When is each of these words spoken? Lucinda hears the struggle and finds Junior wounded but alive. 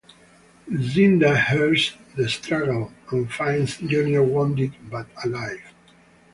Lucinda 0.67 1.37
hears 1.39 1.93
the 2.17 2.27
struggle 2.27 2.91
and 3.11 3.31
finds 3.31 3.77
Junior 3.77 4.23
wounded 4.23 4.73
but 4.89 5.05
alive. 5.23 5.61